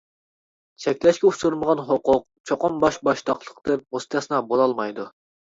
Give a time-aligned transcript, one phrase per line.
[0.85, 5.11] چەكلەشكە ئۇچرىمىغان ھوقۇق چوقۇم باشباشتاقلىقتىن مۇستەسنا بولالمايدۇ.